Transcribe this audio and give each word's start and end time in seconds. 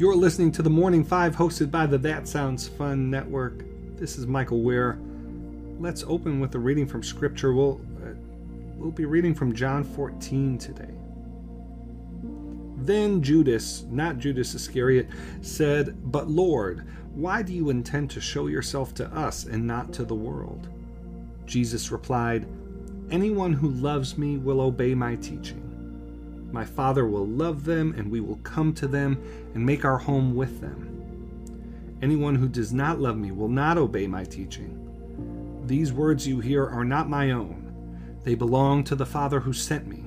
You're 0.00 0.16
listening 0.16 0.50
to 0.52 0.62
the 0.62 0.70
Morning 0.70 1.04
Five, 1.04 1.36
hosted 1.36 1.70
by 1.70 1.84
the 1.84 1.98
That 1.98 2.26
Sounds 2.26 2.66
Fun 2.66 3.10
Network. 3.10 3.64
This 3.98 4.16
is 4.16 4.26
Michael 4.26 4.62
Wear. 4.62 4.98
Let's 5.78 6.04
open 6.04 6.40
with 6.40 6.54
a 6.54 6.58
reading 6.58 6.86
from 6.86 7.02
Scripture. 7.02 7.52
We'll 7.52 7.82
uh, 8.02 8.14
we'll 8.76 8.92
be 8.92 9.04
reading 9.04 9.34
from 9.34 9.54
John 9.54 9.84
14 9.84 10.56
today. 10.56 10.94
Then 12.78 13.20
Judas, 13.20 13.84
not 13.90 14.16
Judas 14.16 14.54
Iscariot, 14.54 15.10
said, 15.42 16.10
But 16.10 16.30
Lord, 16.30 16.86
why 17.12 17.42
do 17.42 17.52
you 17.52 17.68
intend 17.68 18.08
to 18.12 18.22
show 18.22 18.46
yourself 18.46 18.94
to 18.94 19.06
us 19.08 19.44
and 19.44 19.66
not 19.66 19.92
to 19.92 20.06
the 20.06 20.14
world? 20.14 20.66
Jesus 21.44 21.92
replied, 21.92 22.46
Anyone 23.10 23.52
who 23.52 23.68
loves 23.68 24.16
me 24.16 24.38
will 24.38 24.62
obey 24.62 24.94
my 24.94 25.16
teaching. 25.16 25.69
My 26.52 26.64
Father 26.64 27.06
will 27.06 27.26
love 27.26 27.64
them, 27.64 27.94
and 27.96 28.10
we 28.10 28.20
will 28.20 28.36
come 28.36 28.72
to 28.74 28.88
them 28.88 29.22
and 29.54 29.64
make 29.64 29.84
our 29.84 29.98
home 29.98 30.34
with 30.34 30.60
them. 30.60 30.86
Anyone 32.02 32.34
who 32.34 32.48
does 32.48 32.72
not 32.72 33.00
love 33.00 33.16
me 33.16 33.30
will 33.30 33.48
not 33.48 33.78
obey 33.78 34.06
my 34.06 34.24
teaching. 34.24 34.76
These 35.66 35.92
words 35.92 36.26
you 36.26 36.40
hear 36.40 36.66
are 36.66 36.84
not 36.84 37.08
my 37.08 37.30
own, 37.30 38.18
they 38.24 38.34
belong 38.34 38.84
to 38.84 38.94
the 38.94 39.06
Father 39.06 39.40
who 39.40 39.52
sent 39.52 39.86
me. 39.86 40.04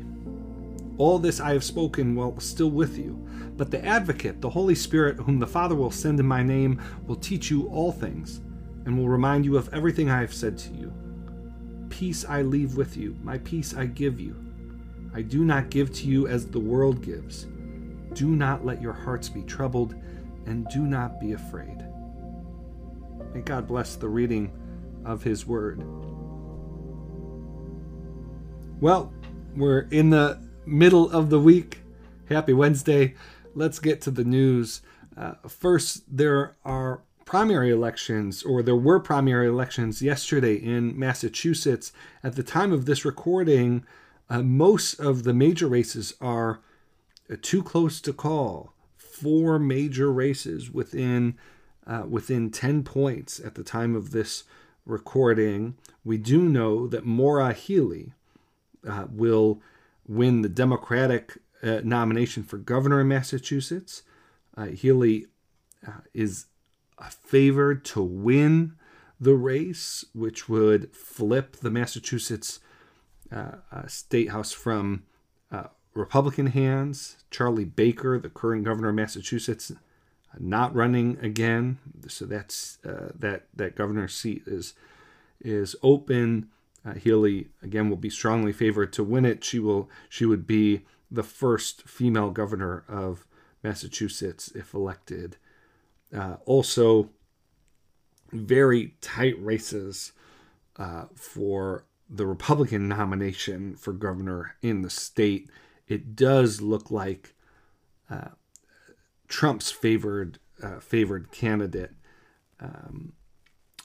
All 0.97 1.17
this 1.19 1.39
I 1.39 1.53
have 1.53 1.63
spoken 1.63 2.15
while 2.15 2.39
still 2.39 2.69
with 2.69 2.97
you. 2.97 3.27
But 3.55 3.71
the 3.71 3.83
Advocate, 3.85 4.41
the 4.41 4.49
Holy 4.49 4.75
Spirit, 4.75 5.17
whom 5.17 5.39
the 5.39 5.47
Father 5.47 5.75
will 5.75 5.91
send 5.91 6.19
in 6.19 6.25
my 6.25 6.43
name, 6.43 6.81
will 7.05 7.15
teach 7.15 7.51
you 7.51 7.67
all 7.69 7.91
things, 7.91 8.41
and 8.85 8.97
will 8.97 9.09
remind 9.09 9.45
you 9.45 9.57
of 9.57 9.71
everything 9.73 10.09
I 10.09 10.21
have 10.21 10.33
said 10.33 10.57
to 10.59 10.73
you. 10.73 10.91
Peace 11.89 12.25
I 12.25 12.41
leave 12.41 12.75
with 12.75 12.97
you, 12.97 13.15
my 13.21 13.37
peace 13.39 13.75
I 13.75 13.85
give 13.85 14.19
you. 14.19 14.42
I 15.13 15.21
do 15.21 15.43
not 15.45 15.69
give 15.69 15.93
to 15.93 16.07
you 16.07 16.27
as 16.27 16.47
the 16.47 16.59
world 16.59 17.01
gives. 17.01 17.45
Do 18.13 18.29
not 18.29 18.65
let 18.65 18.81
your 18.81 18.93
hearts 18.93 19.29
be 19.29 19.43
troubled, 19.43 19.95
and 20.45 20.67
do 20.69 20.81
not 20.81 21.19
be 21.19 21.33
afraid. 21.33 21.85
May 23.33 23.41
God 23.41 23.67
bless 23.67 23.95
the 23.95 24.09
reading 24.09 24.51
of 25.05 25.23
His 25.23 25.45
Word. 25.45 25.83
Well, 28.79 29.13
we're 29.55 29.87
in 29.91 30.09
the 30.09 30.41
middle 30.65 31.09
of 31.11 31.29
the 31.29 31.39
week. 31.39 31.79
Happy 32.29 32.53
Wednesday. 32.53 33.15
Let's 33.55 33.79
get 33.79 34.01
to 34.01 34.11
the 34.11 34.23
news. 34.23 34.81
Uh, 35.15 35.33
first, 35.47 36.03
there 36.07 36.55
are 36.65 37.01
primary 37.25 37.69
elections, 37.69 38.43
or 38.43 38.61
there 38.61 38.75
were 38.75 38.99
primary 38.99 39.47
elections 39.47 40.01
yesterday 40.01 40.55
in 40.55 40.97
Massachusetts. 40.97 41.91
At 42.23 42.35
the 42.35 42.43
time 42.43 42.71
of 42.71 42.85
this 42.85 43.05
recording, 43.05 43.85
uh, 44.29 44.41
most 44.41 44.99
of 44.99 45.23
the 45.23 45.33
major 45.33 45.67
races 45.67 46.13
are 46.19 46.61
uh, 47.31 47.35
too 47.41 47.63
close 47.63 48.01
to 48.01 48.13
call. 48.13 48.73
Four 48.97 49.59
major 49.59 50.11
races 50.11 50.71
within 50.71 51.37
uh, 51.85 52.03
within 52.07 52.49
ten 52.49 52.83
points 52.83 53.39
at 53.39 53.55
the 53.55 53.63
time 53.63 53.95
of 53.95 54.11
this 54.11 54.43
recording. 54.85 55.75
We 56.03 56.17
do 56.17 56.41
know 56.43 56.87
that 56.87 57.05
Maura 57.05 57.53
Healey 57.53 58.13
uh, 58.87 59.05
will 59.09 59.61
win 60.07 60.41
the 60.41 60.49
Democratic 60.49 61.37
uh, 61.61 61.81
nomination 61.83 62.43
for 62.43 62.57
governor 62.57 63.01
in 63.01 63.07
Massachusetts. 63.07 64.03
Healey 64.73 65.25
is 66.13 66.45
favored 67.09 67.83
to 67.85 68.01
win 68.03 68.73
the 69.19 69.35
race, 69.35 70.05
which 70.13 70.47
would 70.49 70.93
flip 70.93 71.57
the 71.57 71.71
Massachusetts 71.71 72.59
state 73.87 74.29
house 74.29 74.51
from 74.51 75.03
uh, 75.51 75.65
Republican 75.93 76.47
hands. 76.47 77.17
Charlie 77.31 77.65
Baker, 77.65 78.19
the 78.19 78.29
current 78.29 78.63
governor 78.63 78.89
of 78.89 78.95
Massachusetts, 78.95 79.71
not 80.39 80.73
running 80.75 81.17
again. 81.21 81.77
So 82.07 82.25
that's 82.25 82.77
that 82.83 83.43
that 83.55 83.75
governor's 83.75 84.15
seat 84.15 84.43
is 84.45 84.73
is 85.39 85.75
open. 85.83 86.49
Uh, 86.85 86.93
Healey 86.93 87.49
again 87.61 87.89
will 87.89 87.97
be 87.97 88.09
strongly 88.09 88.51
favored 88.51 88.91
to 88.93 89.03
win 89.03 89.25
it. 89.25 89.43
She 89.43 89.59
will 89.59 89.89
she 90.09 90.25
would 90.25 90.47
be 90.47 90.85
the 91.09 91.23
first 91.23 91.87
female 91.87 92.31
governor 92.31 92.83
of 92.87 93.27
Massachusetts 93.63 94.51
if 94.55 94.73
elected. 94.73 95.37
Uh, 96.15 96.37
also, 96.45 97.09
very 98.31 98.95
tight 98.99 99.35
races 99.41 100.11
uh, 100.77 101.05
for 101.15 101.85
the 102.13 102.27
Republican 102.27 102.87
nomination 102.87 103.75
for 103.75 103.91
governor 103.91 104.55
in 104.61 104.83
the 104.83 104.89
state. 104.89 105.49
It 105.87 106.15
does 106.15 106.61
look 106.61 106.91
like 106.91 107.33
uh, 108.09 108.29
Trump's 109.27 109.71
favored 109.71 110.37
uh, 110.61 110.79
favored 110.79 111.31
candidate, 111.31 111.91
um, 112.59 113.13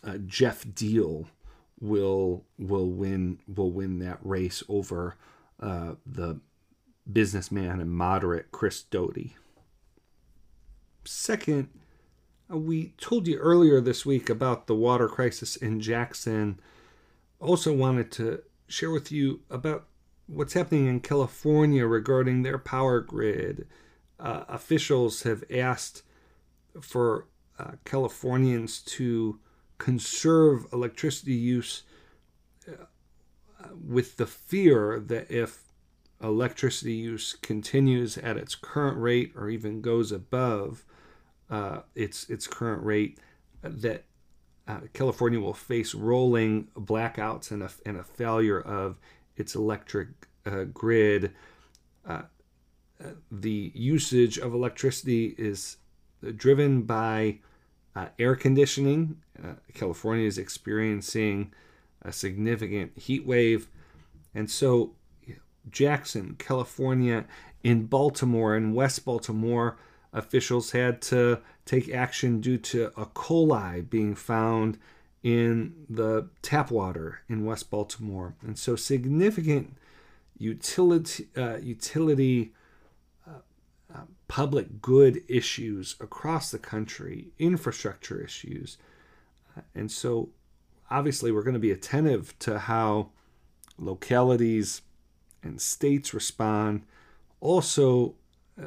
uh, 0.05 0.19
Geoff 0.27 0.65
Diehl, 0.65 1.27
will 1.81 2.45
will 2.59 2.91
win 2.91 3.39
will 3.53 3.71
win 3.71 3.99
that 4.01 4.19
race 4.23 4.63
over 4.69 5.17
uh, 5.61 5.95
the 6.05 6.41
businessman 7.11 7.81
and 7.81 7.91
moderate 7.91 8.53
Chris 8.53 8.83
Doughty. 8.83 9.37
Second, 11.05 11.69
uh, 12.53 12.59
we 12.59 12.93
told 12.99 13.27
you 13.27 13.39
earlier 13.39 13.81
this 13.81 14.05
week 14.05 14.29
about 14.29 14.67
the 14.67 14.75
water 14.75 15.09
crisis 15.09 15.57
in 15.57 15.81
Jackson. 15.81 16.61
Also, 17.41 17.73
wanted 17.73 18.11
to 18.13 18.43
share 18.67 18.91
with 18.91 19.13
you 19.13 19.41
about 19.51 19.87
what's 20.27 20.53
happening 20.53 20.87
in 20.87 21.01
California 21.01 21.87
regarding 21.87 22.43
their 22.43 22.59
power 22.59 23.01
grid. 23.01 23.67
Uh, 24.19 24.45
officials 24.49 25.23
have 25.23 25.45
asked 25.51 26.03
for 26.81 27.27
uh, 27.59 27.73
Californians 27.85 28.81
to 28.81 29.39
conserve 29.79 30.67
electricity 30.73 31.35
use 31.35 31.85
uh, 32.69 33.69
with 33.87 34.17
the 34.17 34.27
fear 34.27 35.01
that 35.01 35.31
if 35.31 35.63
electricity 36.23 36.95
use 36.95 37.37
continues 37.43 38.19
at 38.19 38.37
its 38.37 38.55
current 38.55 38.99
rate 38.99 39.33
or 39.37 39.49
even 39.49 39.81
goes 39.81 40.11
above 40.11 40.85
uh, 41.49 41.81
its 41.95 42.29
its 42.29 42.47
current 42.47 42.83
rate, 42.83 43.19
that 43.63 44.05
uh, 44.69 44.81
California 44.93 45.41
will 45.41 45.55
face 45.55 45.95
rolling 45.95 46.69
blackouts 46.77 47.51
and 47.51 47.63
a, 47.63 47.71
and 47.87 47.97
a 47.97 48.05
failure 48.05 48.61
of 48.61 48.99
its 49.37 49.55
electric 49.55 50.09
uh, 50.47 50.65
grid. 50.65 51.33
Uh, 52.07 52.23
uh, 53.03 53.11
the 53.31 53.73
usage 53.75 54.39
of 54.39 54.53
electricity 54.53 55.35
is 55.39 55.79
driven 56.37 56.83
by 56.83 57.39
uh, 57.97 58.07
air 58.19 58.37
conditioning. 58.37 59.17
California 59.73 60.27
is 60.27 60.37
experiencing 60.37 61.53
a 62.03 62.13
significant 62.13 62.97
heat 62.99 63.25
wave. 63.25 63.69
And 64.35 64.51
so, 64.51 64.93
Jackson, 65.71 66.35
California, 66.39 67.25
in 67.63 67.87
Baltimore 67.87 68.57
in 68.57 68.73
West 68.73 69.05
Baltimore, 69.05 69.77
officials 70.13 70.73
had 70.73 71.01
to 71.03 71.41
take 71.65 71.89
action 71.93 72.41
due 72.41 72.59
to 72.59 72.87
a 72.97 73.07
coli 73.07 73.89
being 73.89 74.15
found 74.15 74.79
in 75.23 75.75
the 75.89 76.29
tap 76.43 76.71
water 76.71 77.21
in 77.29 77.45
West 77.45 77.71
Baltimore. 77.71 78.35
And 78.41 78.59
so, 78.59 78.77
significant 78.77 79.77
utility, 80.39 81.29
uh, 81.37 81.57
utility 81.57 82.53
public 84.29 84.81
good 84.81 85.23
issues 85.27 85.97
across 86.01 86.51
the 86.51 86.59
country, 86.59 87.29
infrastructure 87.39 88.23
issues. 88.23 88.77
And 89.75 89.91
so, 89.91 90.29
obviously, 90.91 91.33
we're 91.33 91.43
going 91.43 91.55
to 91.55 91.61
be 91.61 91.73
attentive 91.73 92.39
to 92.41 92.59
how 92.59 93.09
localities 93.79 94.83
and 95.43 95.61
states 95.61 96.13
respond. 96.13 96.83
Also, 97.41 98.11
uh, 98.11 98.18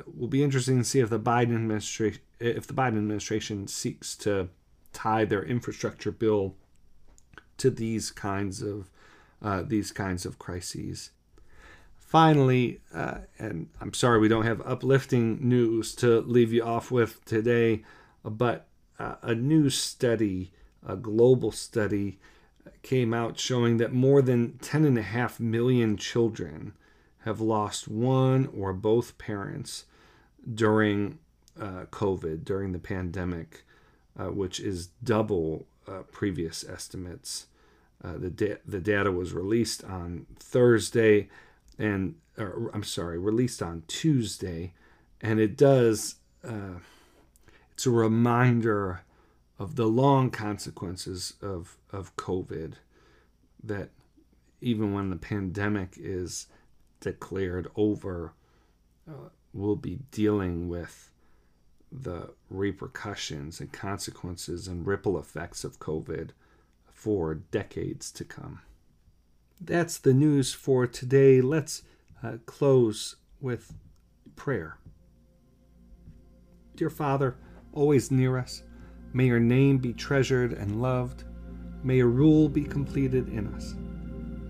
will 0.05 0.27
be 0.27 0.43
interesting 0.43 0.79
to 0.79 0.83
see 0.83 0.99
if 0.99 1.09
the 1.09 1.19
Biden 1.19 1.55
administration 1.55 2.21
if 2.39 2.65
the 2.67 2.73
Biden 2.73 2.97
administration 2.97 3.67
seeks 3.67 4.15
to 4.17 4.49
tie 4.93 5.25
their 5.25 5.43
infrastructure 5.43 6.11
bill 6.11 6.55
to 7.57 7.69
these 7.69 8.11
kinds 8.11 8.61
of 8.61 8.89
uh, 9.41 9.63
these 9.63 9.91
kinds 9.91 10.25
of 10.25 10.39
crises. 10.39 11.11
Finally, 11.97 12.81
uh, 12.93 13.19
and 13.39 13.69
I'm 13.79 13.93
sorry 13.93 14.19
we 14.19 14.27
don't 14.27 14.45
have 14.45 14.61
uplifting 14.65 15.47
news 15.47 15.95
to 15.95 16.19
leave 16.21 16.51
you 16.51 16.63
off 16.63 16.91
with 16.91 17.23
today, 17.23 17.83
but 18.23 18.67
uh, 18.99 19.15
a 19.21 19.33
new 19.33 19.69
study, 19.69 20.51
a 20.85 20.95
global 20.97 21.51
study, 21.51 22.19
came 22.83 23.13
out 23.13 23.39
showing 23.39 23.77
that 23.77 23.93
more 23.93 24.21
than 24.21 24.59
10.5 24.61 25.39
million 25.39 25.95
children 25.97 26.73
have 27.25 27.41
lost 27.41 27.87
one 27.87 28.49
or 28.57 28.73
both 28.73 29.17
parents 29.17 29.85
during 30.53 31.19
uh, 31.59 31.85
COVID, 31.91 32.43
during 32.43 32.71
the 32.71 32.79
pandemic, 32.79 33.63
uh, 34.19 34.31
which 34.31 34.59
is 34.59 34.87
double 35.03 35.65
uh, 35.87 36.03
previous 36.11 36.63
estimates. 36.63 37.47
Uh, 38.03 38.17
the, 38.17 38.29
da- 38.29 38.57
the 38.65 38.79
data 38.79 39.11
was 39.11 39.33
released 39.33 39.83
on 39.83 40.25
Thursday 40.39 41.29
and 41.77 42.15
or, 42.37 42.71
I'm 42.73 42.83
sorry, 42.83 43.19
released 43.19 43.61
on 43.61 43.83
Tuesday, 43.87 44.73
and 45.19 45.39
it 45.39 45.57
does 45.57 46.15
uh, 46.43 46.79
It's 47.73 47.85
a 47.85 47.89
reminder 47.89 49.01
of 49.57 49.75
the 49.75 49.87
long 49.87 50.29
consequences 50.29 51.33
of, 51.41 51.77
of 51.91 52.15
COVID 52.15 52.73
that 53.63 53.89
even 54.61 54.93
when 54.93 55.09
the 55.09 55.15
pandemic 55.15 55.95
is 55.97 56.47
declared 57.01 57.69
over, 57.75 58.33
uh, 59.09 59.29
we'll 59.53 59.75
be 59.75 59.99
dealing 60.11 60.69
with 60.69 61.11
the 61.91 62.29
repercussions 62.49 63.59
and 63.59 63.73
consequences 63.73 64.67
and 64.67 64.87
ripple 64.87 65.19
effects 65.19 65.65
of 65.65 65.79
COVID 65.79 66.29
for 66.87 67.35
decades 67.35 68.11
to 68.11 68.23
come. 68.23 68.61
That's 69.59 69.97
the 69.97 70.13
news 70.13 70.53
for 70.53 70.87
today. 70.87 71.41
Let's 71.41 71.83
uh, 72.23 72.37
close 72.45 73.17
with 73.41 73.73
prayer. 74.35 74.77
Dear 76.75 76.89
Father, 76.89 77.35
always 77.73 78.09
near 78.09 78.37
us, 78.37 78.63
may 79.13 79.25
your 79.25 79.39
name 79.39 79.77
be 79.77 79.93
treasured 79.93 80.53
and 80.53 80.81
loved. 80.81 81.25
May 81.83 81.97
your 81.97 82.07
rule 82.07 82.47
be 82.47 82.63
completed 82.63 83.27
in 83.29 83.47
us. 83.53 83.75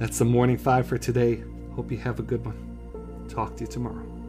that's 0.00 0.18
the 0.18 0.24
morning 0.24 0.56
five 0.56 0.86
for 0.86 0.96
today. 0.96 1.44
Hope 1.76 1.92
you 1.92 1.98
have 1.98 2.18
a 2.18 2.22
good 2.22 2.42
one. 2.42 3.26
Talk 3.28 3.54
to 3.56 3.64
you 3.64 3.70
tomorrow. 3.70 4.19